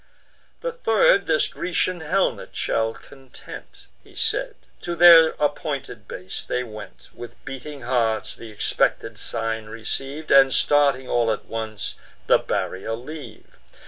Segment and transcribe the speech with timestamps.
[0.61, 4.55] The third this Grecian helmet shall content." He said.
[4.81, 11.07] To their appointed base they went; With beating hearts th' expected sign receive, And, starting
[11.07, 13.59] all at once, the barrier leave.